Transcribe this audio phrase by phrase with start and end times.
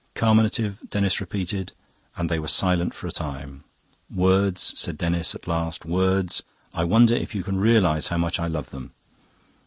[0.15, 1.73] "Carminative," Denis repeated,
[2.17, 3.63] and they were silent for a time.
[4.09, 6.41] "Words," said Denis at last, "words
[6.73, 8.93] I wonder if you can realise how much I love them.